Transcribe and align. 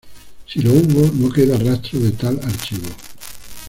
Si 0.51 0.63
lo 0.63 0.73
hubo, 0.73 1.11
no 1.13 1.31
queda 1.31 1.59
rastro 1.59 1.99
de 1.99 2.09
tal 2.13 2.39
archivo. 2.43 2.89